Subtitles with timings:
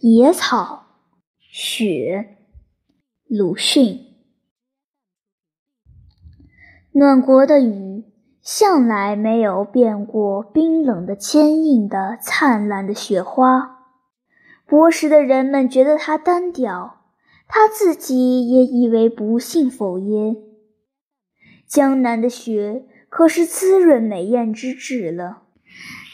[0.00, 0.86] 野草，
[1.38, 2.36] 雪。
[3.26, 4.00] 鲁迅。
[6.92, 8.04] 暖国的雨，
[8.42, 13.86] 向来没有变过冰冷的、坚硬的、灿烂的雪花。
[14.66, 17.04] 博识的人们觉得它单调，
[17.46, 20.34] 他自己也以为不幸否耶？
[21.66, 25.43] 江南的雪可是滋润美艳之至了。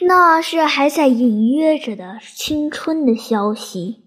[0.03, 4.05] 那是还在隐约着的青春的消息，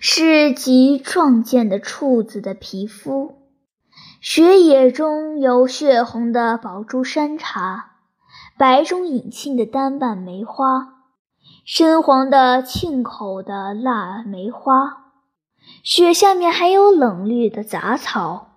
[0.00, 3.42] 是极壮健的处子的皮肤。
[4.20, 7.96] 雪野中有血红的宝珠山茶，
[8.56, 10.94] 白中隐沁的单瓣梅花，
[11.66, 15.12] 深黄的沁口的腊梅花。
[15.82, 18.48] 雪下面还有冷绿的杂草，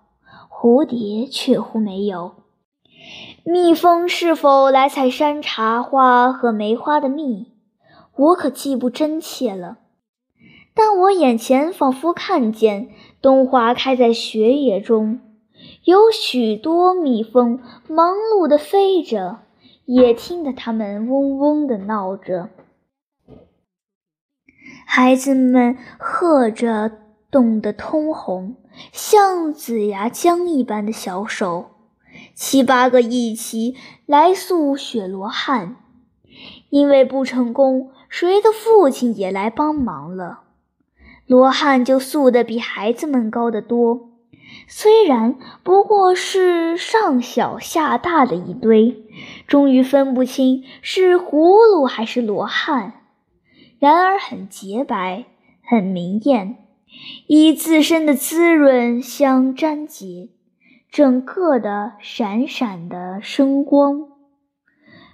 [0.50, 2.34] 蝴蝶却乎没有。
[3.50, 7.54] 蜜蜂是否来采山茶花和梅花的蜜，
[8.14, 9.78] 我可记不真切了。
[10.74, 12.90] 但我眼前仿佛看见
[13.22, 15.20] 冬花开在雪野中，
[15.84, 19.38] 有许多蜜蜂忙碌地飞着，
[19.86, 22.50] 也听得它们嗡嗡地闹着。
[24.86, 26.92] 孩子们喝着
[27.30, 28.56] 冻得通红，
[28.92, 31.70] 像紫牙浆一般的小手。
[32.40, 33.74] 七八个一起
[34.06, 35.74] 来诉雪罗汉，
[36.70, 40.42] 因为不成功，谁的父亲也来帮忙了。
[41.26, 44.10] 罗汉就素得比孩子们高得多，
[44.68, 49.02] 虽然不过是上小下大的一堆，
[49.48, 53.02] 终于分不清是葫芦还是罗汉，
[53.80, 55.24] 然而很洁白，
[55.68, 56.56] 很明艳，
[57.26, 60.28] 以自身的滋润相粘结。
[60.90, 64.08] 整个的闪闪的生光，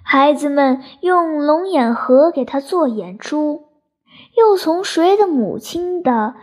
[0.03, 3.65] 孩子们用龙眼核给他做眼珠，
[4.37, 6.35] 又从谁的母亲的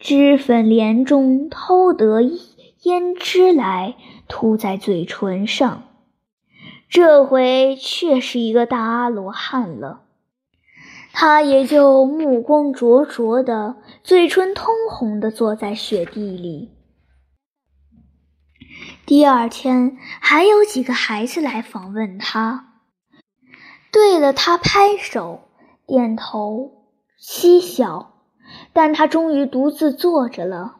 [0.00, 2.20] 脂粉帘中偷得
[2.82, 3.94] 胭脂来
[4.28, 5.84] 涂在嘴唇上。
[6.88, 10.00] 这回却是一个大阿罗汉了，
[11.12, 16.72] 他也就目光灼灼的，嘴唇通红的坐在雪地里。
[19.10, 22.74] 第二天，还有几个孩子来访问他，
[23.90, 25.40] 对了他拍手、
[25.84, 26.84] 点头、
[27.18, 28.22] 嬉笑，
[28.72, 30.76] 但他终于独自坐着了。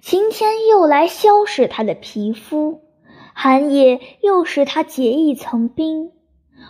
[0.00, 2.80] 晴天又来消蚀他的皮肤，
[3.34, 6.12] 寒夜又使他结一层冰，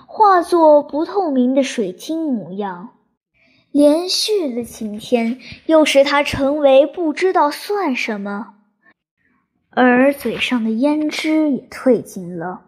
[0.09, 2.94] 化作不透明的水晶模样。
[3.71, 8.56] 连续的晴天又使他成为不知道算什么。
[9.78, 12.62] 而嘴上的胭脂也褪尽了，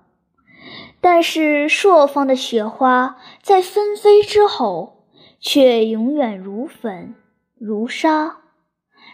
[1.00, 5.06] 但是朔方的雪花在纷飞之后，
[5.41, 7.14] 却永远如粉
[7.58, 8.36] 如沙。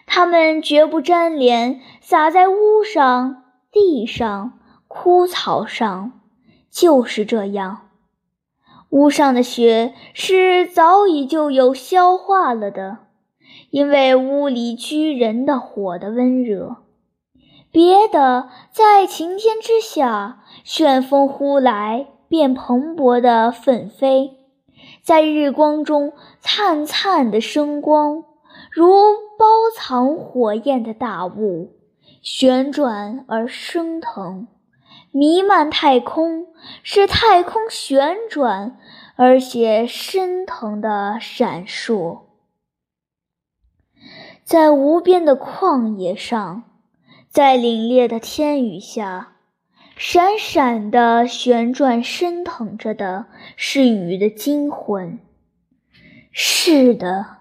[0.05, 6.19] 它们绝不沾脸，洒在屋上、地上、枯草上，
[6.69, 7.87] 就是这样。
[8.89, 12.97] 屋上的雪是早已就有消化了的，
[13.69, 16.83] 因为屋里居人的火的温热。
[17.75, 24.37] 别的在晴天之下，旋风呼来便蓬勃的奋飞，
[25.03, 28.23] 在日光中灿灿的生光，
[28.71, 28.87] 如
[29.37, 31.73] 包藏火焰的大雾，
[32.21, 34.47] 旋转而升腾，
[35.11, 36.47] 弥漫太空，
[36.81, 38.79] 使太空旋转，
[39.17, 42.21] 而且升腾的闪烁，
[44.45, 46.63] 在无边的旷野上。
[47.35, 49.35] 在凛冽的天雨下，
[49.97, 53.25] 闪闪的旋转升腾着的
[53.57, 55.19] 是雨的精魂。
[56.31, 57.39] 是的，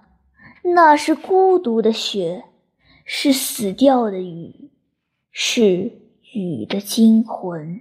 [0.75, 2.43] 那是孤独的雪，
[3.05, 4.73] 是死掉的雨，
[5.31, 5.93] 是
[6.33, 7.81] 雨的精魂。